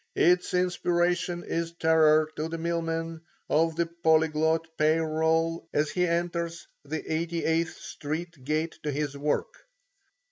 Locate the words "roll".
4.97-5.69